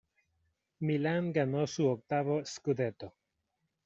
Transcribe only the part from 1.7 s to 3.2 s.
octavo "scudetto".